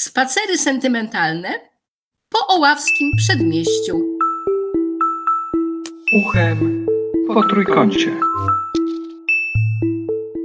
Spacery 0.00 0.58
sentymentalne 0.58 1.48
po 2.28 2.54
oławskim 2.54 3.10
przedmieściu. 3.16 4.00
Uchem 6.26 6.86
po 7.26 7.42
trójkącie. 7.42 8.16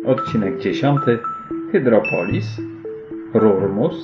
Odcinek 0.05 0.59
10. 0.59 0.99
Hydropolis, 1.71 2.45
Rurmus 3.33 3.95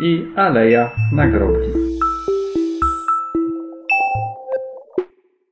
i 0.00 0.26
Aleja 0.36 0.90
na 1.12 1.26
grobli. 1.28 1.68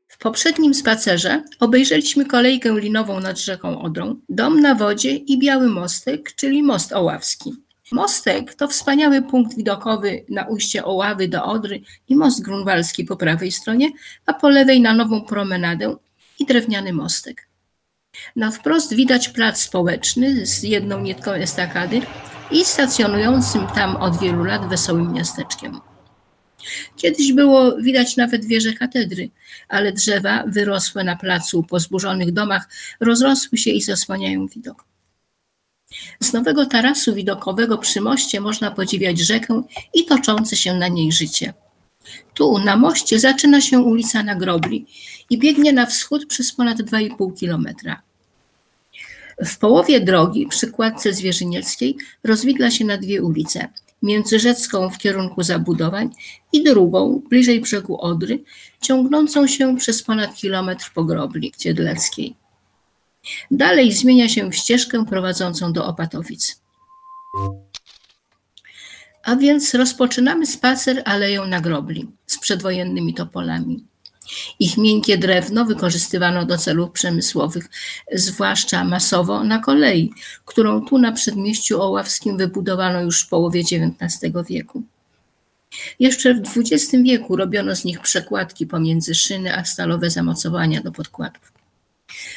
W 0.09 0.19
poprzednim 0.19 0.75
spacerze 0.75 1.43
obejrzeliśmy 1.61 2.27
kolejkę 2.27 2.80
linową 2.80 3.21
nad 3.21 3.39
rzeką 3.39 3.82
Odrą, 3.82 4.16
dom 4.29 4.61
na 4.61 4.75
wodzie 4.75 5.16
i 5.16 5.39
biały 5.39 5.69
mostek, 5.69 6.34
czyli 6.37 6.62
most 6.62 6.93
oławski. 6.93 7.71
Mostek 7.93 8.54
to 8.54 8.68
wspaniały 8.68 9.22
punkt 9.22 9.56
widokowy 9.56 10.25
na 10.29 10.46
ujście 10.46 10.85
Oławy 10.85 11.29
do 11.29 11.44
Odry 11.44 11.80
i 12.08 12.17
most 12.17 12.43
grunwaldzki 12.43 13.04
po 13.04 13.17
prawej 13.17 13.53
stronie, 13.53 13.90
a 14.26 14.32
po 14.32 14.48
lewej 14.48 14.80
na 14.80 14.94
nową 14.94 15.21
promenadę 15.21 15.96
i 16.39 16.46
drewniany 16.46 16.93
mostek. 16.93 17.48
Na 18.36 18.50
wprost 18.50 18.94
widać 18.94 19.29
plac 19.29 19.61
społeczny 19.61 20.46
z 20.46 20.62
jedną 20.62 21.00
nitką 21.00 21.31
estakady 21.31 22.00
i 22.50 22.64
stacjonującym 22.64 23.67
tam 23.67 23.96
od 23.96 24.20
wielu 24.20 24.45
lat 24.45 24.68
wesołym 24.68 25.12
miasteczkiem. 25.12 25.81
Kiedyś 26.96 27.32
było 27.32 27.76
widać 27.76 28.17
nawet 28.17 28.45
wieże 28.45 28.72
katedry, 28.72 29.31
ale 29.68 29.93
drzewa 29.93 30.45
wyrosłe 30.46 31.04
na 31.04 31.17
placu 31.17 31.62
po 31.62 31.81
zburzonych 31.81 32.33
domach 32.33 32.69
rozrosły 33.00 33.59
się 33.59 33.70
i 33.70 33.83
zasłaniają 33.83 34.47
widok. 34.47 34.92
Z 36.20 36.33
nowego 36.33 36.67
tarasu 36.67 37.14
widokowego 37.14 37.78
przy 37.78 38.01
moście 38.01 38.41
można 38.41 38.70
podziwiać 38.70 39.19
rzekę 39.19 39.62
i 39.95 40.05
toczące 40.05 40.56
się 40.56 40.75
na 40.75 40.89
niej 40.89 41.12
życie. 41.12 41.55
Tu, 42.34 42.59
na 42.59 42.77
moście, 42.77 43.21
zaczyna 43.21 43.61
się 43.61 43.79
ulica 43.79 44.23
na 44.23 44.34
Grobli 44.34 44.87
i 45.31 45.39
biegnie 45.39 45.73
na 45.73 45.87
wschód 45.87 46.27
przez 46.27 46.53
ponad 46.53 46.79
2,5 46.79 47.37
kilometra. 47.37 48.03
W 49.45 49.59
połowie 49.59 50.01
drogi, 50.01 50.47
przy 50.47 50.71
kładce 50.71 51.12
Zwierzynieckiej, 51.12 51.97
rozwidla 52.25 52.71
się 52.71 52.84
na 52.84 52.99
dwie 52.99 53.23
ulice. 53.23 53.69
Międzyrzecką 54.03 54.91
w 54.91 54.99
kierunku 54.99 55.43
zabudowań 55.43 56.11
i 56.53 56.65
drugą, 56.65 57.23
bliżej 57.31 57.61
brzegu 57.61 58.01
Odry, 58.01 58.43
ciągnącą 58.81 59.47
się 59.47 59.77
przez 59.77 60.03
ponad 60.03 60.34
kilometr 60.37 60.91
po 60.95 61.05
Grobli 61.05 61.53
Ciedleckiej. 61.59 62.42
Dalej 63.51 63.92
zmienia 63.92 64.28
się 64.28 64.51
w 64.51 64.55
ścieżkę 64.55 65.05
prowadzącą 65.06 65.73
do 65.73 65.87
Opatowic. 65.87 66.62
A 69.25 69.37
więc 69.37 69.75
rozpoczynamy 69.75 70.47
spacer 70.47 71.03
aleją 71.05 71.47
na 71.47 71.61
grobli 71.61 72.09
z 72.27 72.39
przedwojennymi 72.39 73.15
topolami. 73.15 73.84
Ich 74.59 74.78
miękkie 74.78 75.19
drewno 75.19 75.65
wykorzystywano 75.65 76.47
do 76.47 76.59
celów 76.59 76.91
przemysłowych, 76.91 77.70
zwłaszcza 78.12 78.84
masowo 78.84 79.45
na 79.45 79.59
kolei, 79.59 80.12
którą 80.45 80.84
tu 80.84 80.98
na 80.98 81.12
przedmieściu 81.12 81.83
oławskim 81.83 82.37
wybudowano 82.37 83.00
już 83.00 83.23
w 83.23 83.28
połowie 83.28 83.61
XIX 83.61 84.33
wieku. 84.48 84.83
Jeszcze 86.00 86.34
w 86.34 86.56
XX 86.56 87.03
wieku 87.03 87.37
robiono 87.37 87.77
z 87.77 87.84
nich 87.84 88.00
przekładki 88.00 88.67
pomiędzy 88.67 89.15
szyny 89.15 89.56
a 89.56 89.65
stalowe 89.65 90.11
zamocowania 90.11 90.83
do 90.83 90.93
podkładów. 90.93 91.52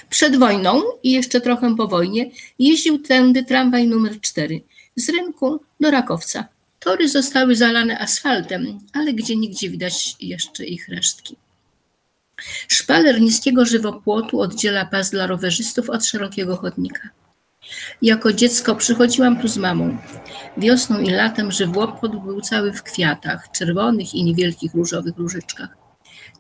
Przed 0.10 0.38
wojną 0.38 0.82
i 1.04 1.12
jeszcze 1.12 1.42
trochę 1.42 1.76
po 1.76 1.88
wojnie 1.88 2.32
jeździł 2.60 3.00
tędy 3.00 3.44
tramwaj 3.44 3.88
numer 3.88 4.22
4 4.22 4.62
z 4.96 5.10
rynku 5.10 5.60
do 5.80 5.92
Rakowca. 5.92 6.48
Tory 6.80 7.10
zostały 7.10 7.56
zalane 7.56 8.00
asfaltem, 8.00 8.80
ale 8.94 9.14
gdzie 9.14 9.36
nigdzie 9.36 9.70
widać 9.70 10.16
jeszcze 10.20 10.66
ich 10.66 10.90
resztki. 10.90 11.36
Szpaler 12.68 13.22
niskiego 13.22 13.66
żywopłotu 13.66 14.42
oddziela 14.42 14.86
pas 14.86 15.12
dla 15.12 15.28
rowerzystów 15.28 15.90
od 15.90 16.06
szerokiego 16.06 16.56
chodnika. 16.56 17.10
Jako 18.02 18.34
dziecko 18.34 18.76
przychodziłam 18.76 19.42
tu 19.42 19.48
z 19.48 19.58
mamą. 19.58 19.98
Wiosną 20.58 21.00
i 21.00 21.10
latem 21.10 21.52
żywopłot 21.52 22.24
był 22.24 22.42
cały 22.42 22.74
w 22.74 22.84
kwiatach, 22.84 23.52
czerwonych 23.52 24.14
i 24.14 24.24
niewielkich 24.24 24.74
różowych 24.74 25.18
różyczkach. 25.18 25.85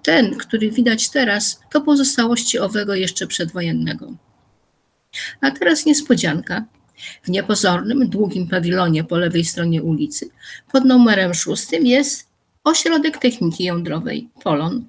Ten, 0.06 0.38
który 0.38 0.72
widać 0.72 1.10
teraz, 1.10 1.60
to 1.72 1.82
pozostałości 1.82 2.60
owego 2.60 2.96
jeszcze 2.96 3.28
przedwojennego. 3.28 4.14
A 5.42 5.52
teraz 5.52 5.86
niespodzianka. 5.86 6.66
W 7.24 7.30
niepozornym, 7.30 8.10
długim 8.10 8.48
pawilonie 8.48 9.04
po 9.04 9.18
lewej 9.18 9.46
stronie 9.46 9.84
ulicy, 9.84 10.30
pod 10.72 10.86
numerem 10.86 11.34
szóstym 11.34 11.86
jest 11.86 12.28
Ośrodek 12.64 13.18
Techniki 13.18 13.64
Jądrowej, 13.64 14.30
Polon. 14.44 14.86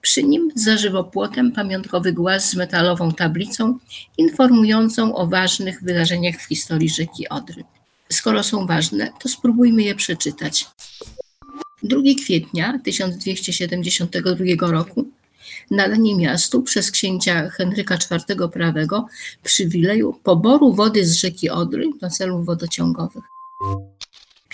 Przy 0.00 0.22
nim 0.22 0.50
za 0.54 0.76
żywopłotem 0.76 1.52
pamiątkowy 1.52 2.12
głaz 2.12 2.50
z 2.50 2.54
metalową 2.54 3.12
tablicą 3.12 3.78
informującą 4.18 5.14
o 5.14 5.26
ważnych 5.26 5.82
wydarzeniach 5.82 6.36
w 6.36 6.48
historii 6.48 6.88
rzeki 6.88 7.28
Odry. 7.28 7.64
Skoro 8.08 8.42
są 8.42 8.66
ważne, 8.66 9.12
to 9.22 9.28
spróbujmy 9.28 9.82
je 9.82 9.94
przeczytać. 9.94 10.66
2 11.82 12.00
kwietnia 12.24 12.78
1272 12.84 14.70
roku 14.70 15.08
nadanie 15.70 16.16
miastu 16.16 16.62
przez 16.62 16.90
księcia 16.90 17.50
Henryka 17.50 17.94
IV 17.94 18.48
Prawego 18.48 19.06
przywileju 19.42 20.20
poboru 20.22 20.74
wody 20.74 21.06
z 21.06 21.12
rzeki 21.12 21.50
Odry 21.50 21.90
do 22.00 22.10
celów 22.10 22.46
wodociągowych. 22.46 23.24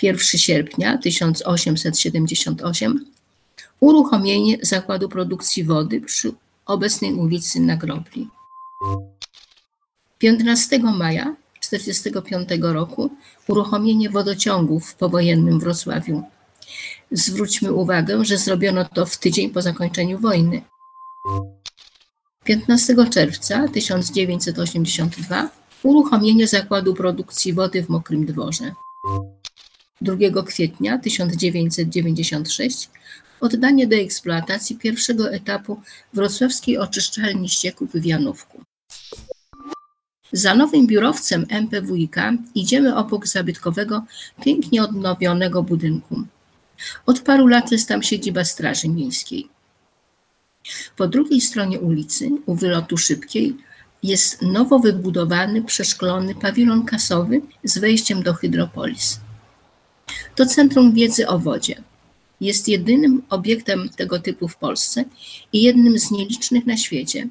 1 0.01 0.39
sierpnia 0.39 0.97
1878 0.97 3.05
uruchomienie 3.79 4.57
zakładu 4.61 5.09
produkcji 5.09 5.63
wody 5.63 6.01
przy 6.01 6.31
obecnej 6.65 7.13
ulicy 7.13 7.59
na 7.59 7.77
Grobli. 7.77 8.27
15 10.17 10.79
maja 10.79 11.35
1945 11.61 12.49
roku 12.61 13.09
uruchomienie 13.47 14.09
wodociągów 14.09 14.89
w 14.89 14.95
powojennym 14.95 15.59
Wrocławiu. 15.59 16.23
Zwróćmy 17.11 17.73
uwagę, 17.73 18.25
że 18.25 18.37
zrobiono 18.37 18.85
to 18.85 19.05
w 19.05 19.17
tydzień 19.17 19.49
po 19.49 19.61
zakończeniu 19.61 20.19
wojny. 20.19 20.61
15 22.43 22.95
czerwca 23.09 23.67
1982 23.67 25.49
uruchomienie 25.83 26.47
zakładu 26.47 26.93
produkcji 26.93 27.53
wody 27.53 27.83
w 27.83 27.89
Mokrym 27.89 28.25
Dworze. 28.25 28.73
2 30.01 30.43
kwietnia 30.43 30.97
1996 30.97 32.89
oddanie 33.41 33.87
do 33.87 33.95
eksploatacji 33.95 34.75
pierwszego 34.75 35.31
etapu 35.31 35.81
wrocławskiej 36.13 36.77
oczyszczalni 36.77 37.49
ścieków 37.49 37.91
w 37.93 38.05
Janówku. 38.05 38.63
Za 40.31 40.55
nowym 40.55 40.87
biurowcem 40.87 41.45
MPWiK 41.49 42.15
idziemy 42.55 42.95
obok 42.95 43.27
zabytkowego, 43.27 44.03
pięknie 44.41 44.83
odnowionego 44.83 45.63
budynku. 45.63 46.23
Od 47.05 47.21
paru 47.21 47.47
lat 47.47 47.71
jest 47.71 47.87
tam 47.87 48.03
siedziba 48.03 48.43
Straży 48.43 48.89
Miejskiej. 48.89 49.47
Po 50.97 51.07
drugiej 51.07 51.41
stronie 51.41 51.79
ulicy, 51.79 52.29
u 52.45 52.55
wylotu 52.55 52.97
szybkiej, 52.97 53.55
jest 54.03 54.41
nowo 54.41 54.79
wybudowany, 54.79 55.61
przeszklony 55.61 56.35
pawilon 56.35 56.85
kasowy 56.85 57.41
z 57.63 57.77
wejściem 57.77 58.23
do 58.23 58.33
Hydropolis. 58.33 59.19
To 60.35 60.45
centrum 60.45 60.93
wiedzy 60.93 61.27
o 61.27 61.39
wodzie. 61.39 61.83
Jest 62.41 62.67
jedynym 62.67 63.21
obiektem 63.29 63.89
tego 63.89 64.19
typu 64.19 64.47
w 64.47 64.55
Polsce 64.55 65.05
i 65.53 65.63
jednym 65.63 65.99
z 65.99 66.11
nielicznych 66.11 66.65
na 66.65 66.77
świecie, 66.77 67.27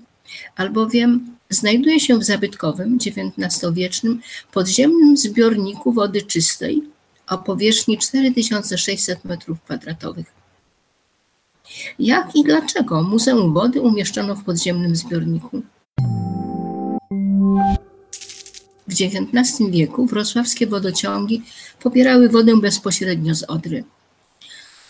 albowiem 0.57 1.37
znajduje 1.51 2.01
się 2.01 2.19
w 2.19 2.25
zabytkowym 2.25 2.99
XIX-wiecznym 2.99 4.21
podziemnym 4.53 5.17
zbiorniku 5.17 5.93
wody 5.93 6.23
czystej 6.23 6.83
o 7.31 7.39
powierzchni 7.39 7.99
4600 7.99 9.25
m2. 9.25 10.25
Jak 11.99 12.37
i 12.37 12.45
dlaczego 12.45 13.03
Muzeum 13.03 13.55
Wody 13.55 13.81
umieszczono 13.81 14.37
w 14.37 14.45
podziemnym 14.45 14.97
zbiorniku? 14.97 15.63
W 18.89 18.93
XIX 18.93 19.71
wieku 19.71 20.07
wrocławskie 20.07 20.67
wodociągi 20.67 21.43
pobierały 21.83 22.29
wodę 22.29 22.57
bezpośrednio 22.61 23.35
z 23.35 23.43
Odry. 23.43 23.85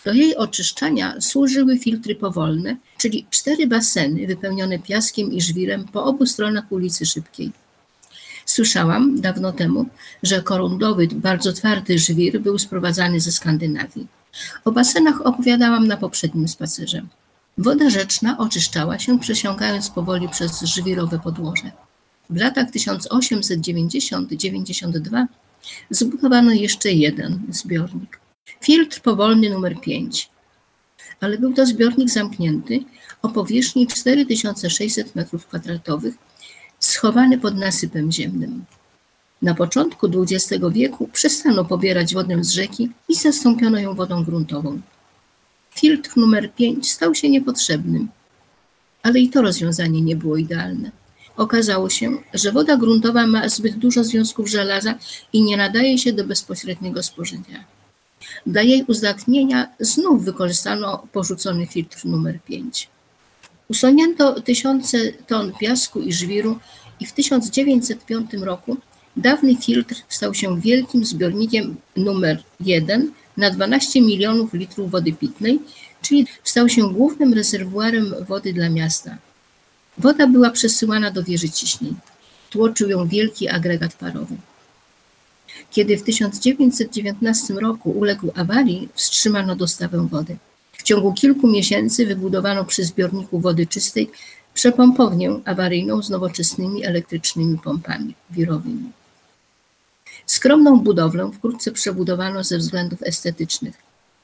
Do 0.05 0.13
jej 0.13 0.37
oczyszczania 0.37 1.21
służyły 1.21 1.79
filtry 1.79 2.15
powolne, 2.15 2.77
czyli 2.99 3.27
cztery 3.31 3.67
baseny 3.67 4.27
wypełnione 4.27 4.79
piaskiem 4.79 5.33
i 5.33 5.41
żwirem 5.41 5.85
po 5.85 6.05
obu 6.05 6.27
stronach 6.27 6.73
ulicy 6.73 7.07
Szybkiej. 7.07 7.53
Słyszałam 8.49 9.21
dawno 9.21 9.53
temu, 9.53 9.87
że 10.23 10.43
korundowy, 10.43 11.09
bardzo 11.13 11.53
twardy 11.53 11.99
żwir 11.99 12.41
był 12.41 12.59
sprowadzany 12.59 13.21
ze 13.21 13.33
Skandynawii. 13.33 14.07
O 14.65 14.73
basenach 14.73 15.27
opowiadałam 15.27 15.87
na 15.87 15.97
poprzednim 15.97 16.49
spacerze. 16.49 17.03
Woda 17.59 17.91
rzeczna 17.91 18.39
oczyszczała 18.39 18.99
się, 18.99 19.19
przesiąkając 19.19 19.91
powoli 19.91 20.29
przez 20.29 20.63
żwirowe 20.63 21.19
podłoże. 21.19 21.71
W 22.31 22.37
latach 22.37 22.71
1890-92 22.71 25.27
zbudowano 25.91 26.53
jeszcze 26.53 26.93
jeden 26.93 27.43
zbiornik. 27.51 28.21
Filtr 28.65 29.01
powolny 29.01 29.51
numer 29.51 29.81
5. 29.81 30.31
Ale 31.21 31.39
był 31.39 31.53
to 31.53 31.67
zbiornik 31.67 32.11
zamknięty 32.11 32.81
o 33.23 33.29
powierzchni 33.29 33.87
4600 33.87 35.15
m2, 35.15 36.11
schowany 36.79 37.39
pod 37.39 37.57
nasypem 37.57 38.13
ziemnym. 38.13 38.65
Na 39.43 39.55
początku 39.55 40.07
XX 40.07 40.65
wieku 40.73 41.09
przestano 41.13 41.65
pobierać 41.65 42.15
wodę 42.15 42.45
z 42.45 42.51
rzeki 42.51 42.91
i 43.09 43.15
zastąpiono 43.15 43.79
ją 43.79 43.95
wodą 43.95 44.25
gruntową. 44.25 44.81
Filtr 45.71 46.17
numer 46.17 46.55
5 46.55 46.91
stał 46.91 47.15
się 47.15 47.31
niepotrzebnym, 47.31 48.09
ale 49.03 49.21
i 49.21 49.31
to 49.31 49.43
rozwiązanie 49.43 50.03
nie 50.03 50.17
było 50.17 50.37
idealne. 50.37 50.91
Okazało 51.37 51.91
się, 51.91 52.19
że 52.35 52.53
woda 52.53 52.77
gruntowa 52.77 53.27
ma 53.27 53.49
zbyt 53.49 53.77
dużo 53.77 54.05
związków 54.05 54.49
żelaza 54.49 54.95
i 55.33 55.43
nie 55.43 55.57
nadaje 55.57 55.99
się 55.99 56.13
do 56.13 56.25
bezpośredniego 56.25 57.03
spożycia. 57.03 57.65
Dla 58.47 58.63
jej 58.63 58.85
uzdatnienia 58.85 59.69
znów 59.81 60.25
wykorzystano 60.25 61.07
porzucony 61.13 61.67
filtr 61.67 62.05
numer 62.05 62.41
5. 62.43 62.89
Usunięto 63.69 64.41
tysiące 64.41 64.99
ton 65.27 65.53
piasku 65.61 66.01
i 66.01 66.13
żwiru 66.13 66.59
i 67.01 67.07
w 67.07 67.13
1905 67.13 68.33
roku 68.33 68.77
dawny 69.17 69.57
filtr 69.57 69.95
stał 70.09 70.35
się 70.35 70.61
wielkim 70.61 71.05
zbiornikiem 71.05 71.77
numer 71.97 72.43
1 72.61 73.13
na 73.37 73.51
12 73.51 74.01
milionów 74.01 74.55
litrów 74.55 74.91
wody 74.91 75.13
pitnej, 75.13 75.59
czyli 76.03 76.27
stał 76.45 76.69
się 76.69 76.93
głównym 76.93 77.35
rezerwuarem 77.35 78.15
wody 78.29 78.53
dla 78.53 78.71
miasta. 78.71 79.19
Woda 79.99 80.27
była 80.27 80.51
przesyłana 80.51 81.11
do 81.11 81.23
wieży 81.23 81.51
ciśnień. 81.51 81.95
Tłoczył 82.51 82.89
ją 82.89 83.09
wielki 83.09 83.49
agregat 83.49 83.95
parowy. 83.95 84.37
Kiedy 85.71 85.97
w 85.97 86.03
1919 86.03 87.55
roku 87.55 87.91
uległ 87.91 88.33
awarii, 88.35 88.89
wstrzymano 88.95 89.57
dostawę 89.57 90.09
wody. 90.11 90.37
Ciągu 90.89 91.13
kilku 91.13 91.49
miesięcy 91.49 92.07
wybudowano 92.07 92.65
przy 92.65 92.85
zbiorniku 92.85 93.41
wody 93.41 93.67
czystej 93.67 94.11
przepompownię 94.55 95.41
awaryjną 95.45 96.03
z 96.03 96.11
nowoczesnymi 96.11 96.85
elektrycznymi 96.85 97.59
pompami 97.59 98.15
wirowymi. 98.31 98.93
Skromną 100.27 100.81
budowlę 100.81 101.31
wkrótce 101.35 101.73
przebudowano 101.73 102.45
ze 102.45 102.59
względów 102.59 103.03
estetycznych. 103.03 103.75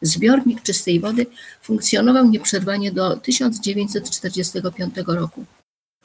Zbiornik 0.02 0.62
czystej 0.62 1.00
wody 1.00 1.26
funkcjonował 1.62 2.28
nieprzerwanie 2.28 2.92
do 2.92 3.16
1945 3.16 4.94
roku. 5.06 5.44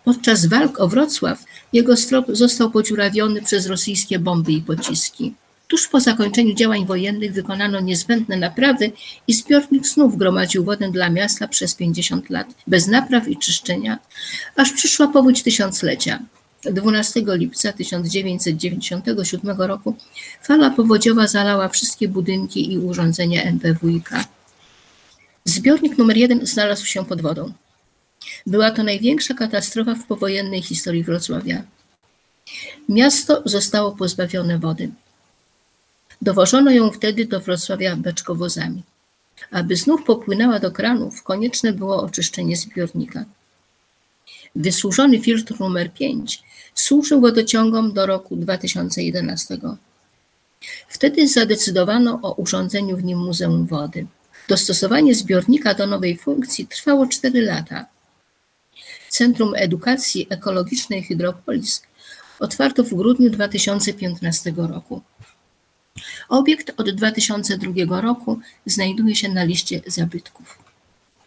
Podczas 0.04 0.46
walk 0.46 0.80
o 0.80 0.88
Wrocław 0.88 1.44
jego 1.74 1.98
strop 1.98 2.26
został 2.30 2.72
podziurawiony 2.72 3.42
przez 3.42 3.68
rosyjskie 3.68 4.20
bomby 4.20 4.52
i 4.52 4.62
pociski. 4.62 5.34
Tuż 5.70 5.88
po 5.88 6.00
zakończeniu 6.00 6.54
działań 6.54 6.86
wojennych 6.86 7.34
wykonano 7.34 7.80
niezbędne 7.80 8.38
naprawy 8.38 8.92
i 9.28 9.34
zbiornik 9.34 9.88
znów 9.88 10.18
gromadził 10.18 10.64
wodę 10.64 10.92
dla 10.92 11.10
miasta 11.10 11.48
przez 11.48 11.76
50 11.76 12.30
lat, 12.30 12.48
bez 12.68 12.88
napraw 12.88 13.28
i 13.28 13.38
czyszczenia, 13.38 14.00
aż 14.56 14.74
przyszła 14.74 15.08
powódź 15.08 15.44
tysiąclecia. 15.44 16.20
12 16.64 17.24
lipca 17.28 17.74
1997 17.74 19.62
roku 19.62 19.96
fala 20.42 20.70
powodziowa 20.70 21.28
zalała 21.28 21.70
wszystkie 21.70 22.08
budynki 22.08 22.74
i 22.74 22.78
urządzenia 22.78 23.44
MPWiK. 23.44 24.10
Zbiornik 25.46 25.98
numer 25.98 26.18
1 26.18 26.46
znalazł 26.46 26.86
się 26.86 27.06
pod 27.06 27.22
wodą. 27.22 27.54
Była 28.48 28.72
to 28.72 28.84
największa 28.84 29.34
katastrofa 29.34 29.96
w 29.96 30.06
powojennej 30.06 30.62
historii 30.62 31.04
Wrocławia. 31.04 31.64
Miasto 32.90 33.42
zostało 33.46 33.92
pozbawione 33.92 34.60
wody. 34.60 34.90
Dowożono 36.22 36.72
ją 36.72 36.92
wtedy 36.92 37.26
do 37.26 37.40
Wrocławia 37.40 37.96
beczkowozami. 37.96 38.84
Aby 39.52 39.76
znów 39.76 40.04
popłynęła 40.04 40.60
do 40.60 40.72
kranów, 40.72 41.24
konieczne 41.24 41.74
było 41.74 42.04
oczyszczenie 42.04 42.58
zbiornika. 42.58 43.26
Wysłużony 44.56 45.20
filtr 45.20 45.60
numer 45.60 45.94
5 45.94 46.44
służył 46.74 47.22
wodociągom 47.22 47.94
do 47.94 48.06
roku 48.06 48.36
2011. 48.36 49.58
Wtedy 50.88 51.28
zadecydowano 51.28 52.20
o 52.22 52.34
urządzeniu 52.34 52.98
w 52.98 53.04
nim 53.04 53.20
Muzeum 53.20 53.66
Wody. 53.66 54.06
Dostosowanie 54.48 55.16
zbiornika 55.16 55.74
do 55.74 55.88
nowej 55.88 56.18
funkcji 56.18 56.68
trwało 56.68 57.08
4 57.08 57.42
lata. 57.42 57.86
Centrum 59.10 59.54
Edukacji 59.56 60.28
Ekologicznej 60.30 61.04
Hydropolis 61.04 61.82
otwarto 62.40 62.84
w 62.84 62.94
grudniu 62.94 63.30
2015 63.30 64.54
roku. 64.58 65.02
Obiekt 66.30 66.72
od 66.78 66.90
2002 66.90 68.02
roku 68.02 68.40
znajduje 68.66 69.16
się 69.16 69.30
na 69.30 69.44
liście 69.44 69.82
zabytków. 69.88 70.70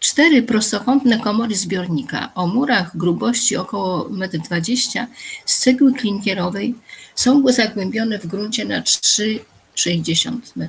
Cztery 0.01 0.43
prostokątne 0.43 1.19
komory 1.19 1.55
zbiornika 1.55 2.35
o 2.35 2.47
murach 2.47 2.97
grubości 2.97 3.57
około 3.57 4.05
1,20 4.05 4.99
m 4.99 5.07
z 5.47 5.59
cegły 5.59 5.93
klinkierowej 5.93 6.75
są 7.15 7.43
zagłębione 7.49 8.19
w 8.19 8.27
gruncie 8.27 8.65
na 8.65 8.81
3,60 8.83 10.39
m. 10.57 10.69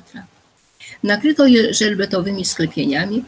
Nakryto 1.02 1.46
je 1.46 1.74
żelbetowymi 1.74 2.44
sklepieniami, 2.44 3.24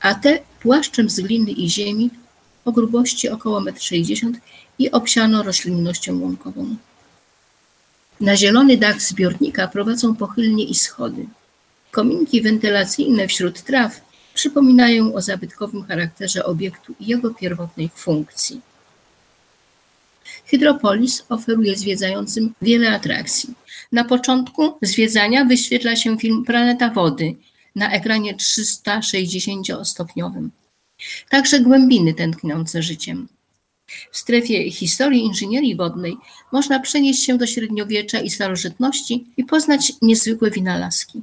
a 0.00 0.14
te 0.14 0.38
płaszczem 0.60 1.10
z 1.10 1.20
gliny 1.20 1.50
i 1.50 1.70
ziemi 1.70 2.10
o 2.64 2.72
grubości 2.72 3.28
około 3.28 3.60
1,60 3.60 4.26
m 4.26 4.40
i 4.78 4.90
obsiano 4.90 5.42
roślinnością 5.42 6.20
łąkową. 6.20 6.76
Na 8.20 8.36
zielony 8.36 8.76
dach 8.76 9.02
zbiornika 9.02 9.68
prowadzą 9.68 10.16
pochylnie 10.16 10.64
i 10.64 10.74
schody. 10.74 11.26
Kominki 11.90 12.42
wentylacyjne 12.42 13.28
wśród 13.28 13.62
traw 13.62 14.00
przypominają 14.34 15.14
o 15.14 15.22
zabytkowym 15.22 15.84
charakterze 15.84 16.44
obiektu 16.44 16.94
i 17.00 17.06
jego 17.06 17.34
pierwotnej 17.34 17.90
funkcji. 17.94 18.60
Hydropolis 20.46 21.24
oferuje 21.28 21.76
zwiedzającym 21.76 22.54
wiele 22.62 22.90
atrakcji. 22.90 23.54
Na 23.92 24.04
początku 24.04 24.78
zwiedzania 24.82 25.44
wyświetla 25.44 25.96
się 25.96 26.18
film 26.18 26.44
Planeta 26.44 26.90
Wody 26.90 27.34
na 27.74 27.92
ekranie 27.92 28.34
360-stopniowym. 28.34 30.48
Także 31.30 31.60
głębiny 31.60 32.14
tętniące 32.14 32.82
życiem. 32.82 33.28
W 34.12 34.18
strefie 34.18 34.70
historii 34.70 35.24
inżynierii 35.24 35.76
wodnej 35.76 36.16
można 36.52 36.80
przenieść 36.80 37.22
się 37.22 37.38
do 37.38 37.46
średniowiecza 37.46 38.20
i 38.20 38.30
starożytności 38.30 39.26
i 39.36 39.44
poznać 39.44 39.92
niezwykłe 40.02 40.50
wynalazki. 40.50 41.22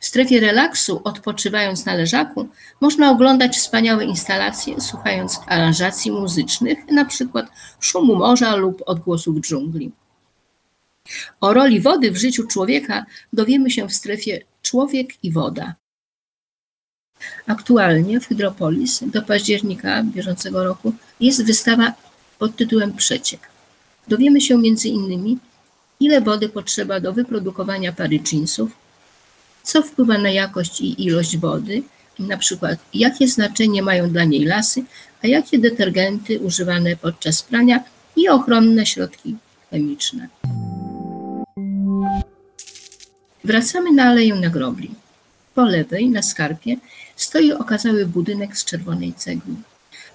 W 0.00 0.06
strefie 0.06 0.40
relaksu, 0.40 1.00
odpoczywając 1.04 1.86
na 1.86 1.94
leżaku, 1.94 2.48
można 2.80 3.10
oglądać 3.10 3.56
wspaniałe 3.56 4.04
instalacje, 4.04 4.80
słuchając 4.80 5.40
aranżacji 5.46 6.12
muzycznych, 6.12 6.78
przykład 7.04 7.46
szumu 7.80 8.16
morza 8.16 8.56
lub 8.56 8.82
odgłosów 8.86 9.40
dżungli. 9.40 9.92
O 11.40 11.54
roli 11.54 11.80
wody 11.80 12.10
w 12.10 12.16
życiu 12.16 12.46
człowieka 12.46 13.06
dowiemy 13.32 13.70
się 13.70 13.88
w 13.88 13.94
strefie 13.94 14.40
Człowiek 14.62 15.24
i 15.24 15.32
woda. 15.32 15.74
Aktualnie 17.46 18.20
w 18.20 18.26
Hydropolis 18.26 19.00
do 19.06 19.22
października 19.22 20.02
bieżącego 20.02 20.64
roku 20.64 20.92
jest 21.20 21.44
wystawa 21.44 21.92
pod 22.38 22.56
tytułem 22.56 22.92
Przeciek. 22.92 23.40
Dowiemy 24.08 24.40
się 24.40 24.58
między 24.58 24.88
innymi, 24.88 25.38
ile 26.00 26.20
wody 26.20 26.48
potrzeba 26.48 27.00
do 27.00 27.12
wyprodukowania 27.12 27.92
pary 27.92 28.20
jeansów, 28.32 28.70
co 29.62 29.82
wpływa 29.82 30.18
na 30.18 30.30
jakość 30.30 30.80
i 30.80 31.04
ilość 31.04 31.36
wody, 31.36 31.82
na 32.18 32.36
przykład 32.36 32.78
jakie 32.94 33.28
znaczenie 33.28 33.82
mają 33.82 34.10
dla 34.10 34.24
niej 34.24 34.44
lasy, 34.44 34.84
a 35.24 35.26
jakie 35.26 35.58
detergenty 35.58 36.38
używane 36.38 36.96
podczas 36.96 37.42
prania 37.42 37.84
i 38.16 38.28
ochronne 38.28 38.86
środki 38.86 39.36
chemiczne. 39.70 40.28
Wracamy 43.44 43.92
na 43.92 44.04
Aleję 44.04 44.34
na 44.34 44.50
Grobli. 44.50 44.90
Po 45.54 45.64
lewej, 45.64 46.10
na 46.10 46.22
skarpie, 46.22 46.76
stoi 47.16 47.52
okazały 47.52 48.06
budynek 48.06 48.56
z 48.58 48.64
czerwonej 48.64 49.12
cegły. 49.12 49.54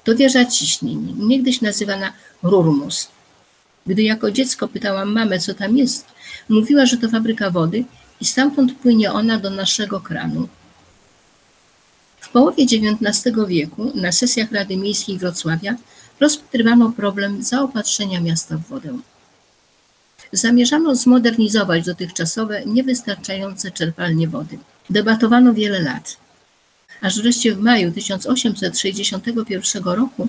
To 0.04 0.16
wieża 0.16 0.46
ciśnień, 0.46 1.16
niegdyś 1.18 1.62
nazywana 1.62 2.14
Rurmus. 2.44 3.08
Gdy 3.88 4.04
jako 4.04 4.32
dziecko 4.32 4.68
pytałam 4.68 5.12
mamę, 5.12 5.40
co 5.40 5.54
tam 5.54 5.78
jest, 5.78 6.06
mówiła, 6.50 6.86
że 6.86 6.98
to 6.98 7.10
fabryka 7.10 7.52
wody 7.52 7.84
i 8.22 8.26
stamtąd 8.26 8.74
płynie 8.74 9.12
ona 9.12 9.40
do 9.40 9.50
naszego 9.50 10.00
kranu. 10.02 10.48
W 12.20 12.30
połowie 12.30 12.64
XIX 12.64 13.36
wieku 13.48 13.92
na 13.96 14.12
sesjach 14.12 14.52
Rady 14.52 14.78
Miejskiej 14.78 15.18
Wrocławia 15.18 15.76
rozpatrywano 16.20 16.92
problem 16.92 17.44
zaopatrzenia 17.44 18.22
miasta 18.22 18.58
w 18.58 18.68
wodę. 18.68 18.98
Zamierzano 20.32 20.96
zmodernizować 20.96 21.86
dotychczasowe, 21.86 22.66
niewystarczające 22.66 23.72
czerpalnie 23.72 24.28
wody. 24.28 24.58
Debatowano 24.90 25.54
wiele 25.54 25.80
lat, 25.80 26.18
aż 27.02 27.22
wreszcie 27.22 27.56
w 27.56 27.60
maju 27.60 27.92
1861 27.92 29.84
roku 29.84 30.28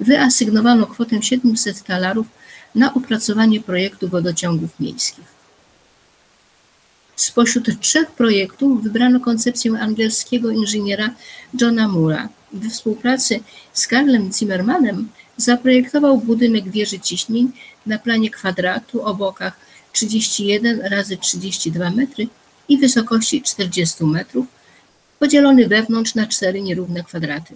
wyasygnowano 0.00 0.86
kwotę 0.86 1.22
700 1.22 1.82
talarów 1.82 2.26
na 2.74 2.94
opracowanie 2.94 3.60
projektu 3.60 4.08
wodociągów 4.08 4.80
miejskich. 4.80 5.24
Spośród 7.16 7.80
trzech 7.80 8.10
projektów 8.10 8.82
wybrano 8.82 9.20
koncepcję 9.20 9.72
angielskiego 9.72 10.50
inżyniera 10.50 11.14
Johna 11.60 11.88
Moore'a. 11.88 12.28
We 12.52 12.68
współpracy 12.70 13.40
z 13.72 13.86
Karlem 13.86 14.32
Zimmermanem 14.32 15.08
zaprojektował 15.36 16.18
budynek 16.18 16.70
wieży 16.70 17.00
ciśnień 17.00 17.52
na 17.86 17.98
planie 17.98 18.30
kwadratu 18.30 19.02
o 19.02 19.14
bokach 19.14 19.56
31 19.92 20.80
razy 20.80 21.16
32 21.16 21.90
metry 21.90 22.26
i 22.72 22.78
wysokości 22.78 23.42
40 23.42 24.04
metrów, 24.04 24.46
podzielony 25.18 25.68
wewnątrz 25.68 26.14
na 26.14 26.26
cztery 26.26 26.62
nierówne 26.62 27.04
kwadraty. 27.04 27.54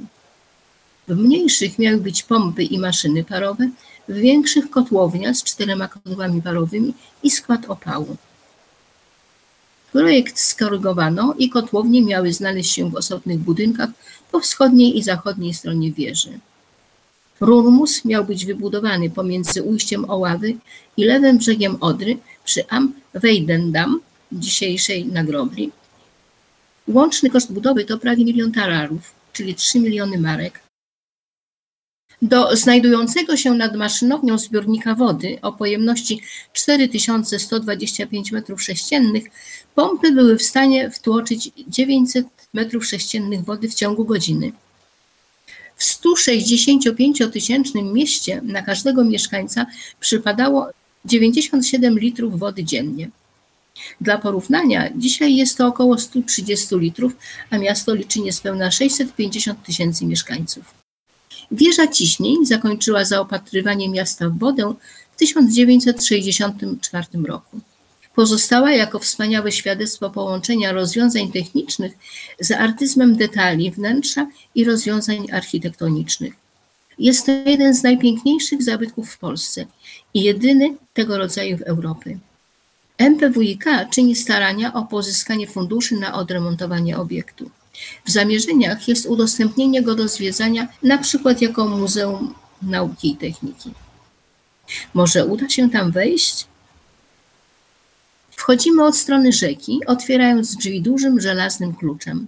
W 1.08 1.16
mniejszych 1.16 1.78
miały 1.78 1.96
być 1.96 2.22
pompy 2.22 2.62
i 2.62 2.78
maszyny 2.78 3.24
parowe, 3.24 3.70
w 4.08 4.14
większych 4.14 4.70
kotłownia 4.70 5.34
z 5.34 5.42
czterema 5.42 5.88
kotłami 5.88 6.42
parowymi 6.42 6.94
i 7.22 7.30
skład 7.30 7.60
opału. 7.68 8.16
Projekt 9.92 10.38
skorygowano 10.38 11.34
i 11.38 11.50
kotłownie 11.50 12.02
miały 12.02 12.32
znaleźć 12.32 12.72
się 12.72 12.90
w 12.90 12.96
osobnych 12.96 13.38
budynkach 13.38 13.90
po 14.32 14.40
wschodniej 14.40 14.98
i 14.98 15.02
zachodniej 15.02 15.54
stronie 15.54 15.92
wieży. 15.92 16.38
Rurmus 17.40 18.04
miał 18.04 18.24
być 18.24 18.46
wybudowany 18.46 19.10
pomiędzy 19.10 19.62
ujściem 19.62 20.10
Oławy 20.10 20.56
i 20.96 21.04
lewym 21.04 21.38
brzegiem 21.38 21.76
Odry 21.80 22.18
przy 22.44 22.68
Am 22.68 22.92
Weidendam, 23.14 24.00
dzisiejszej 24.32 25.06
Nagrobli. 25.06 25.72
Łączny 26.88 27.30
koszt 27.30 27.52
budowy 27.52 27.84
to 27.84 27.98
prawie 27.98 28.24
milion 28.24 28.52
talarów, 28.52 29.12
czyli 29.32 29.54
3 29.54 29.80
miliony 29.80 30.18
marek. 30.18 30.66
Do 32.22 32.56
znajdującego 32.56 33.36
się 33.36 33.54
nad 33.54 33.76
maszynownią 33.76 34.38
zbiornika 34.38 34.94
wody 34.94 35.38
o 35.42 35.52
pojemności 35.52 36.20
4125 36.52 38.32
m3 38.32 39.20
pompy 39.74 40.12
były 40.12 40.38
w 40.38 40.42
stanie 40.42 40.90
wtłoczyć 40.90 41.50
900 41.68 42.26
m3 42.54 43.44
wody 43.44 43.68
w 43.68 43.74
ciągu 43.74 44.04
godziny. 44.04 44.52
W 45.76 45.84
165-tysięcznym 45.84 47.92
mieście 47.92 48.40
na 48.44 48.62
każdego 48.62 49.04
mieszkańca 49.04 49.66
przypadało 50.00 50.68
97 51.04 51.98
litrów 51.98 52.38
wody 52.38 52.64
dziennie. 52.64 53.10
Dla 54.00 54.18
porównania, 54.18 54.90
dzisiaj 54.96 55.36
jest 55.36 55.58
to 55.58 55.66
około 55.66 55.98
130 55.98 56.76
litrów, 56.76 57.12
a 57.50 57.58
miasto 57.58 57.94
liczy 57.94 58.20
niespełna 58.20 58.70
650 58.70 59.62
tysięcy 59.62 60.06
mieszkańców. 60.06 60.74
Wieża 61.50 61.86
ciśnień 61.88 62.46
zakończyła 62.46 63.04
zaopatrywanie 63.04 63.88
miasta 63.88 64.28
w 64.28 64.38
wodę 64.38 64.74
w 65.12 65.18
1964 65.18 67.06
roku. 67.24 67.60
Pozostała 68.14 68.70
jako 68.70 68.98
wspaniałe 68.98 69.52
świadectwo 69.52 70.10
połączenia 70.10 70.72
rozwiązań 70.72 71.32
technicznych 71.32 71.92
z 72.40 72.50
artyzmem 72.50 73.16
detali 73.16 73.70
wnętrza 73.70 74.26
i 74.54 74.64
rozwiązań 74.64 75.26
architektonicznych. 75.32 76.34
Jest 76.98 77.26
to 77.26 77.32
jeden 77.32 77.74
z 77.74 77.82
najpiękniejszych 77.82 78.62
zabytków 78.62 79.10
w 79.10 79.18
Polsce 79.18 79.66
i 80.14 80.22
jedyny 80.22 80.76
tego 80.94 81.18
rodzaju 81.18 81.58
w 81.58 81.62
Europie. 81.62 82.18
MPWiK 82.98 83.64
czyni 83.90 84.16
starania 84.16 84.72
o 84.72 84.84
pozyskanie 84.84 85.46
funduszy 85.46 85.96
na 85.96 86.14
odremontowanie 86.14 86.98
obiektu. 86.98 87.50
W 88.04 88.10
zamierzeniach 88.10 88.88
jest 88.88 89.06
udostępnienie 89.06 89.82
go 89.82 89.94
do 89.94 90.08
zwiedzania, 90.08 90.68
na 90.82 90.98
przykład 90.98 91.42
jako 91.42 91.68
Muzeum 91.68 92.34
Nauki 92.62 93.10
i 93.10 93.16
Techniki. 93.16 93.70
Może 94.94 95.26
uda 95.26 95.48
się 95.48 95.70
tam 95.70 95.92
wejść? 95.92 96.46
Wchodzimy 98.30 98.84
od 98.84 98.96
strony 98.96 99.32
rzeki, 99.32 99.80
otwierając 99.86 100.56
drzwi 100.56 100.82
dużym 100.82 101.20
żelaznym 101.20 101.74
kluczem. 101.74 102.26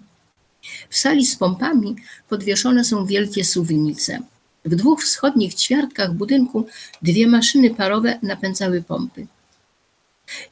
W 0.91 0.99
sali 0.99 1.27
z 1.27 1.37
pompami 1.37 1.97
podwieszone 2.29 2.85
są 2.85 3.07
wielkie 3.07 3.45
suwnice. 3.45 4.19
W 4.65 4.75
dwóch 4.75 5.03
wschodnich 5.03 5.55
ćwiartkach 5.55 6.15
budynku 6.15 6.67
dwie 7.03 7.27
maszyny 7.27 7.75
parowe 7.75 8.19
napędzały 8.23 8.83
pompy. 8.83 9.27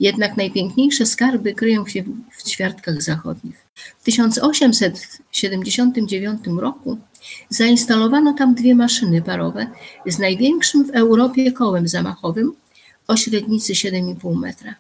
Jednak 0.00 0.36
najpiękniejsze 0.36 1.06
skarby 1.06 1.54
kryją 1.54 1.86
się 1.86 2.04
w 2.30 2.42
ćwiartkach 2.42 3.02
zachodnich. 3.02 3.66
W 4.00 4.04
1879 4.04 6.40
roku 6.58 6.98
zainstalowano 7.48 8.32
tam 8.32 8.54
dwie 8.54 8.74
maszyny 8.74 9.22
parowe 9.22 9.66
z 10.06 10.18
największym 10.18 10.84
w 10.84 10.90
Europie 10.90 11.52
kołem 11.52 11.88
zamachowym 11.88 12.52
o 13.08 13.16
średnicy 13.16 13.72
7,5 13.72 14.38
metra. 14.38 14.74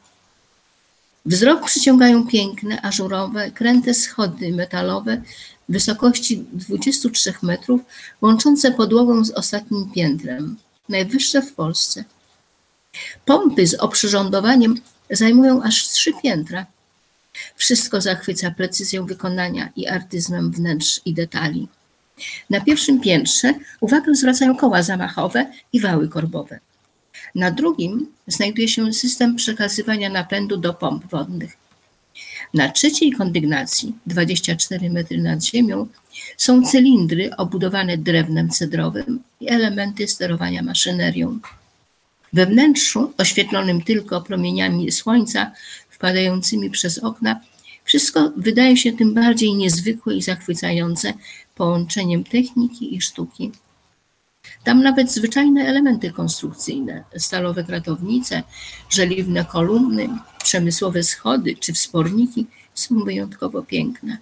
Wzrok 1.26 1.64
przyciągają 1.64 2.26
piękne, 2.26 2.82
ażurowe, 2.82 3.50
kręte 3.50 3.94
schody 3.94 4.52
metalowe 4.52 5.22
wysokości 5.68 6.44
23 6.52 7.34
metrów, 7.42 7.80
łączące 8.22 8.72
podłogę 8.72 9.24
z 9.24 9.30
ostatnim 9.30 9.90
piętrem, 9.94 10.56
najwyższe 10.88 11.42
w 11.42 11.52
Polsce. 11.52 12.04
Pompy 13.24 13.66
z 13.66 13.74
oprzyrządowaniem 13.74 14.80
zajmują 15.10 15.62
aż 15.62 15.88
trzy 15.88 16.12
piętra. 16.22 16.66
Wszystko 17.56 18.00
zachwyca 18.00 18.50
precyzją 18.50 19.06
wykonania 19.06 19.68
i 19.76 19.86
artyzmem 19.86 20.52
wnętrz 20.52 21.00
i 21.04 21.14
detali. 21.14 21.68
Na 22.50 22.60
pierwszym 22.60 23.00
piętrze 23.00 23.54
uwagę 23.80 24.14
zwracają 24.14 24.56
koła 24.56 24.82
zamachowe 24.82 25.52
i 25.72 25.80
wały 25.80 26.08
korbowe. 26.08 26.60
Na 27.34 27.50
drugim 27.50 28.06
znajduje 28.26 28.68
się 28.68 28.92
system 28.92 29.36
przekazywania 29.36 30.10
napędu 30.10 30.56
do 30.56 30.74
pomp 30.74 31.10
wodnych. 31.10 31.56
Na 32.54 32.68
trzeciej 32.68 33.12
kondygnacji, 33.12 33.94
24 34.06 34.90
metry 34.90 35.18
nad 35.18 35.44
ziemią, 35.44 35.86
są 36.36 36.62
cylindry 36.62 37.36
obudowane 37.36 37.98
drewnem 37.98 38.50
cedrowym 38.50 39.22
i 39.40 39.48
elementy 39.48 40.08
sterowania 40.08 40.62
maszynerią. 40.62 41.38
We 42.32 42.46
wnętrzu, 42.46 43.12
oświetlonym 43.18 43.82
tylko 43.82 44.22
promieniami 44.22 44.92
słońca 44.92 45.52
wpadającymi 45.90 46.70
przez 46.70 46.98
okna, 46.98 47.40
wszystko 47.84 48.32
wydaje 48.36 48.76
się 48.76 48.92
tym 48.92 49.14
bardziej 49.14 49.54
niezwykłe 49.54 50.14
i 50.14 50.22
zachwycające 50.22 51.12
połączeniem 51.54 52.24
techniki 52.24 52.96
i 52.96 53.00
sztuki. 53.00 53.52
Tam 54.64 54.82
nawet 54.82 55.12
zwyczajne 55.12 55.64
elementy 55.64 56.10
konstrukcyjne, 56.10 57.04
stalowe 57.16 57.64
kratownice, 57.64 58.42
żeliwne 58.90 59.44
kolumny, 59.44 60.08
przemysłowe 60.44 61.02
schody 61.02 61.56
czy 61.60 61.72
wsporniki 61.72 62.46
są 62.74 63.04
wyjątkowo 63.04 63.62
piękne. 63.62 64.18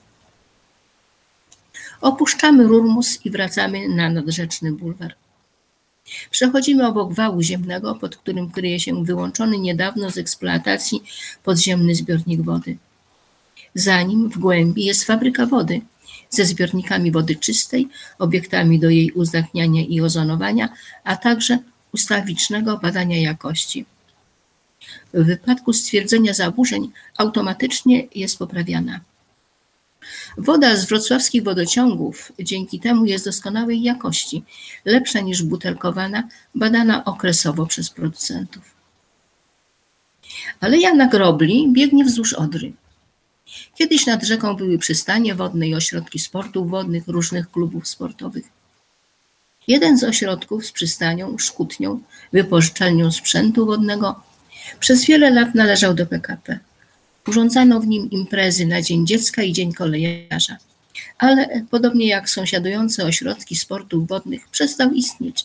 Opuszczamy 2.00 2.64
Rurmus 2.64 3.26
i 3.26 3.30
wracamy 3.30 3.88
na 3.88 4.10
nadrzeczny 4.10 4.72
bulwar. 4.72 5.14
Przechodzimy 6.30 6.86
obok 6.86 7.12
wału 7.12 7.42
ziemnego, 7.42 7.94
pod 7.94 8.16
którym 8.16 8.50
kryje 8.50 8.80
się 8.80 9.04
wyłączony 9.04 9.58
niedawno 9.58 10.10
z 10.10 10.18
eksploatacji 10.18 11.02
podziemny 11.44 11.94
zbiornik 11.94 12.42
wody. 12.42 12.76
Za 13.74 14.02
nim 14.02 14.30
w 14.30 14.38
głębi 14.38 14.84
jest 14.84 15.04
fabryka 15.04 15.46
wody 15.46 15.80
ze 16.30 16.44
zbiornikami 16.44 17.10
wody 17.10 17.36
czystej, 17.36 17.88
obiektami 18.18 18.80
do 18.80 18.90
jej 18.90 19.10
uzdatniania 19.12 19.82
i 19.82 20.00
ozonowania, 20.00 20.68
a 21.04 21.16
także 21.16 21.58
ustawicznego 21.92 22.78
badania 22.78 23.18
jakości. 23.20 23.86
W 25.14 25.24
wypadku 25.24 25.72
stwierdzenia 25.72 26.34
zaburzeń 26.34 26.90
automatycznie 27.16 28.06
jest 28.14 28.38
poprawiana. 28.38 29.00
Woda 30.38 30.76
z 30.76 30.84
wrocławskich 30.84 31.42
wodociągów 31.42 32.32
dzięki 32.38 32.80
temu 32.80 33.04
jest 33.04 33.24
doskonałej 33.24 33.82
jakości, 33.82 34.44
lepsza 34.84 35.20
niż 35.20 35.42
butelkowana, 35.42 36.28
badana 36.54 37.04
okresowo 37.04 37.66
przez 37.66 37.90
producentów. 37.90 38.74
Aleja 40.60 40.94
na 40.94 41.06
Grobli 41.06 41.68
biegnie 41.72 42.04
wzdłuż 42.04 42.32
Odry. 42.32 42.72
Kiedyś 43.74 44.06
nad 44.06 44.24
rzeką 44.24 44.56
były 44.56 44.78
przystanie 44.78 45.34
wodne 45.34 45.68
i 45.68 45.74
ośrodki 45.74 46.18
sportów 46.18 46.70
wodnych 46.70 47.08
różnych 47.08 47.50
klubów 47.50 47.88
sportowych. 47.88 48.44
Jeden 49.68 49.98
z 49.98 50.04
ośrodków 50.04 50.66
z 50.66 50.72
przystanią, 50.72 51.38
szkutnią, 51.38 52.00
wypożyczalnią 52.32 53.12
sprzętu 53.12 53.66
wodnego 53.66 54.20
przez 54.80 55.04
wiele 55.04 55.30
lat 55.30 55.54
należał 55.54 55.94
do 55.94 56.06
PKP. 56.06 56.58
Urządzano 57.28 57.80
w 57.80 57.86
nim 57.86 58.10
imprezy 58.10 58.66
na 58.66 58.82
Dzień 58.82 59.06
Dziecka 59.06 59.42
i 59.42 59.52
Dzień 59.52 59.72
Kolejarza, 59.72 60.56
ale 61.18 61.64
podobnie 61.70 62.06
jak 62.06 62.30
sąsiadujące 62.30 63.04
ośrodki 63.04 63.56
sportów 63.56 64.08
wodnych 64.08 64.48
przestał 64.48 64.92
istnieć. 64.92 65.44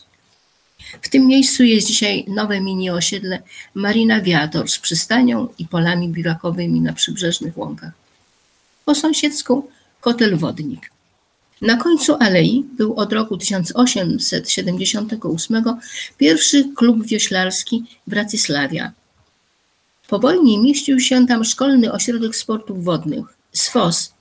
W 1.02 1.08
tym 1.08 1.26
miejscu 1.26 1.62
jest 1.62 1.86
dzisiaj 1.86 2.24
nowe 2.28 2.60
mini 2.60 2.90
osiedle 2.90 3.42
Marina 3.74 4.20
Viator 4.20 4.70
z 4.70 4.78
przystanią 4.78 5.48
i 5.58 5.68
polami 5.68 6.08
biwakowymi 6.08 6.80
na 6.80 6.92
przybrzeżnych 6.92 7.58
łąkach. 7.58 7.92
Po 8.84 8.94
sąsiedzku 8.94 9.70
kotel 10.00 10.36
wodnik. 10.36 10.90
Na 11.62 11.76
końcu 11.76 12.16
alei 12.20 12.64
był 12.76 12.94
od 12.94 13.12
roku 13.12 13.36
1878 13.36 15.64
pierwszy 16.18 16.68
klub 16.76 17.06
wioślarski 17.06 17.84
Bratysławia, 18.06 18.92
Po 20.10 20.18
wojnie 20.18 20.58
mieścił 20.58 21.00
się 21.00 21.26
tam 21.26 21.44
szkolny 21.44 21.92
ośrodek 21.92 22.36
sportów 22.36 22.84
wodnych, 22.84 23.24
SFOS. 23.52 24.14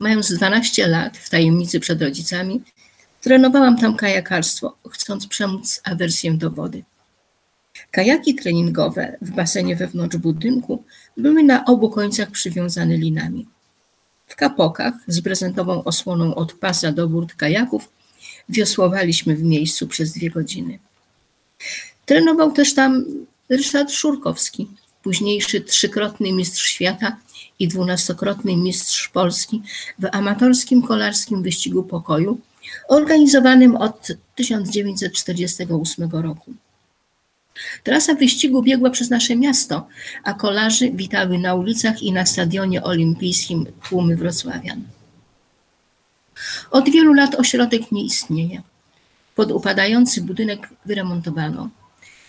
Mając 0.00 0.32
12 0.32 0.88
lat, 0.88 1.16
w 1.16 1.30
tajemnicy 1.30 1.80
przed 1.80 2.02
rodzicami, 2.02 2.62
trenowałam 3.20 3.76
tam 3.76 3.96
kajakarstwo, 3.96 4.76
chcąc 4.90 5.26
przemóc 5.26 5.80
awersję 5.84 6.34
do 6.34 6.50
wody. 6.50 6.84
Kajaki 7.90 8.34
treningowe 8.34 9.16
w 9.22 9.30
basenie 9.30 9.76
wewnątrz 9.76 10.16
budynku 10.16 10.84
były 11.16 11.42
na 11.42 11.64
obu 11.64 11.90
końcach 11.90 12.30
przywiązane 12.30 12.96
linami. 12.96 13.46
W 14.26 14.36
kapokach 14.36 14.94
z 15.06 15.20
prezentową 15.20 15.84
osłoną 15.84 16.34
od 16.34 16.52
pasa 16.52 16.92
do 16.92 17.08
burt 17.08 17.34
kajaków 17.34 17.88
wiosłowaliśmy 18.48 19.36
w 19.36 19.42
miejscu 19.42 19.86
przez 19.86 20.12
dwie 20.12 20.30
godziny. 20.30 20.78
Trenował 22.06 22.52
też 22.52 22.74
tam 22.74 23.04
Ryszard 23.48 23.90
Szurkowski, 23.90 24.68
późniejszy 25.08 25.60
trzykrotny 25.60 26.32
mistrz 26.32 26.64
świata 26.68 27.16
i 27.58 27.68
dwunastokrotny 27.68 28.56
mistrz 28.56 29.08
Polski 29.08 29.62
w 29.98 30.06
amatorskim 30.12 30.82
kolarskim 30.82 31.42
wyścigu 31.42 31.82
pokoju, 31.82 32.40
organizowanym 32.88 33.76
od 33.76 34.08
1948 34.34 36.10
roku. 36.10 36.52
Trasa 37.82 38.14
wyścigu 38.14 38.62
biegła 38.62 38.90
przez 38.90 39.10
nasze 39.10 39.36
miasto, 39.36 39.86
a 40.24 40.34
kolarzy 40.34 40.90
witały 40.90 41.38
na 41.38 41.54
ulicach 41.54 42.02
i 42.02 42.12
na 42.12 42.26
stadionie 42.26 42.82
olimpijskim 42.82 43.66
tłumy 43.88 44.16
wrocławian. 44.16 44.82
Od 46.70 46.90
wielu 46.90 47.12
lat 47.12 47.34
ośrodek 47.34 47.92
nie 47.92 48.04
istnieje. 48.04 48.62
Pod 49.34 49.52
upadający 49.52 50.22
budynek 50.22 50.68
wyremontowano. 50.86 51.68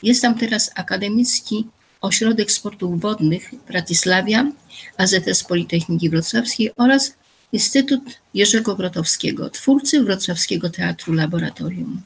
Jest 0.03 0.21
tam 0.21 0.35
teraz 0.35 0.71
akademicki 0.75 1.67
Ośrodek 2.01 2.51
Sportów 2.51 3.01
Wodnych 3.01 3.51
Bratysławia, 3.67 4.51
AZS 4.97 5.43
Politechniki 5.43 6.09
Wrocławskiej 6.09 6.71
oraz 6.75 7.13
Instytut 7.51 8.01
Jerzego 8.33 8.75
Grotowskiego, 8.75 9.49
twórcy 9.49 10.03
Wrocławskiego 10.03 10.69
Teatru 10.69 11.13
Laboratorium. 11.13 12.01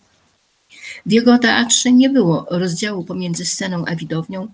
W 1.06 1.12
jego 1.12 1.38
teatrze 1.38 1.92
nie 1.92 2.10
było 2.10 2.46
rozdziału 2.50 3.04
pomiędzy 3.04 3.46
sceną 3.46 3.86
a 3.86 3.96
widownią, 3.96 4.48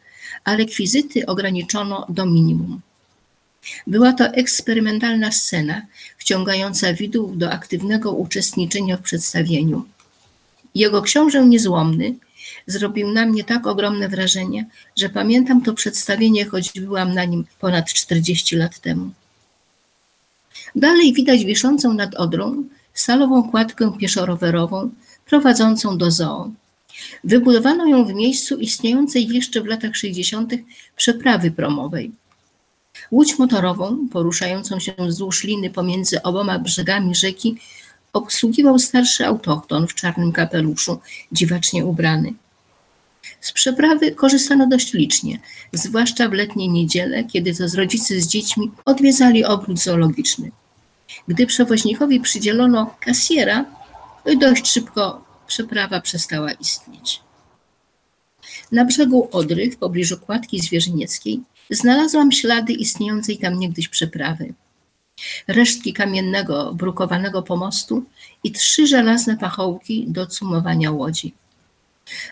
a 0.43 0.55
rekwizyty 0.55 1.25
ograniczono 1.25 2.05
do 2.09 2.25
minimum. 2.25 2.81
Była 3.87 4.13
to 4.13 4.25
eksperymentalna 4.25 5.31
scena, 5.31 5.81
wciągająca 6.17 6.93
widzów 6.93 7.37
do 7.37 7.51
aktywnego 7.51 8.11
uczestniczenia 8.11 8.97
w 8.97 9.01
przedstawieniu. 9.01 9.85
Jego 10.75 11.01
książę 11.01 11.45
niezłomny 11.45 12.15
zrobił 12.67 13.11
na 13.11 13.25
mnie 13.25 13.43
tak 13.43 13.67
ogromne 13.67 14.09
wrażenie, 14.09 14.65
że 14.97 15.09
pamiętam 15.09 15.61
to 15.61 15.73
przedstawienie, 15.73 16.45
choć 16.45 16.79
byłam 16.79 17.13
na 17.13 17.25
nim 17.25 17.45
ponad 17.59 17.93
40 17.93 18.55
lat 18.55 18.79
temu. 18.79 19.09
Dalej 20.75 21.13
widać 21.13 21.45
wiszącą 21.45 21.93
nad 21.93 22.15
Odrą 22.15 22.63
stalową 22.93 23.49
kładkę 23.49 23.91
pieszo-rowerową 23.99 24.89
prowadzącą 25.25 25.97
do 25.97 26.11
zoo. 26.11 26.51
Wybudowano 27.23 27.85
ją 27.85 28.05
w 28.05 28.13
miejscu 28.13 28.57
istniejącej 28.57 29.27
jeszcze 29.27 29.61
w 29.61 29.65
latach 29.65 29.95
60. 29.95 30.53
przeprawy 30.95 31.51
promowej. 31.51 32.11
Łódź 33.11 33.39
motorową, 33.39 34.07
poruszającą 34.11 34.79
się 34.79 34.93
wzdłuż 34.97 35.43
liny 35.43 35.69
pomiędzy 35.69 36.21
oboma 36.21 36.59
brzegami 36.59 37.15
rzeki, 37.15 37.57
obsługiwał 38.13 38.79
starszy 38.79 39.25
autochton 39.25 39.87
w 39.87 39.95
czarnym 39.95 40.31
kapeluszu, 40.31 40.99
dziwacznie 41.31 41.85
ubrany. 41.85 42.33
Z 43.41 43.51
przeprawy 43.51 44.11
korzystano 44.11 44.67
dość 44.67 44.93
licznie, 44.93 45.39
zwłaszcza 45.73 46.29
w 46.29 46.33
letnie 46.33 46.67
niedziele, 46.67 47.23
kiedy 47.23 47.55
to 47.55 47.69
z 47.69 47.75
rodzicy 47.75 48.21
z 48.21 48.27
dziećmi 48.27 48.71
odwiedzali 48.85 49.45
ogród 49.45 49.79
zoologiczny. 49.79 50.51
Gdy 51.27 51.47
przewoźnikowi 51.47 52.19
przydzielono 52.19 52.95
kasjera, 52.99 53.65
dość 54.39 54.67
szybko 54.67 55.25
przeprawa 55.47 56.01
przestała 56.01 56.51
istnieć. 56.51 57.21
Na 58.71 58.85
brzegu 58.85 59.29
Odry, 59.31 59.71
w 59.71 59.77
pobliżu 59.77 60.17
kładki 60.17 60.59
zwierzynieckiej, 60.59 61.41
znalazłam 61.69 62.31
ślady 62.31 62.73
istniejącej 62.73 63.37
tam 63.37 63.59
niegdyś 63.59 63.87
przeprawy. 63.87 64.53
Resztki 65.47 65.93
kamiennego, 65.93 66.73
brukowanego 66.73 67.43
pomostu 67.43 68.03
i 68.43 68.51
trzy 68.51 68.87
żelazne 68.87 69.37
pachołki 69.37 70.05
do 70.07 70.27
cumowania 70.27 70.91
łodzi. 70.91 71.33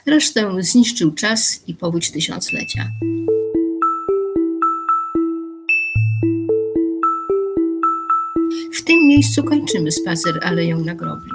Resztę 0.06 0.56
zniszczył 0.60 1.12
czas 1.12 1.64
i 1.68 1.74
powódź 1.74 2.12
tysiąclecia. 2.12 2.90
W 8.74 8.84
tym 8.84 9.08
miejscu 9.08 9.44
kończymy 9.44 9.92
spacer 9.92 10.40
Aleją 10.44 10.80
na 10.80 10.96
Grobli. 10.96 11.32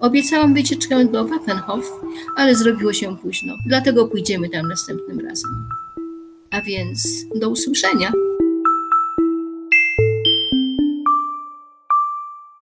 Obiecałam 0.00 0.54
wycieczkę 0.54 1.04
do 1.04 1.24
Wappenhof, 1.24 1.92
ale 2.36 2.54
zrobiło 2.54 2.92
się 2.92 3.16
późno, 3.16 3.58
dlatego 3.66 4.08
pójdziemy 4.08 4.48
tam 4.48 4.68
następnym 4.68 5.20
razem. 5.20 5.68
A 6.50 6.62
więc 6.62 7.24
do 7.34 7.48
usłyszenia. 7.48 8.12